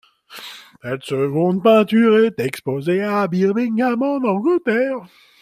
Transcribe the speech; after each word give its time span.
Cette 0.81 1.03
seconde 1.03 1.61
peinture 1.61 2.25
est 2.25 2.39
exposée 2.39 3.03
à 3.03 3.27
Birmingham, 3.27 4.01
en 4.01 4.15
Angleterre. 4.27 4.97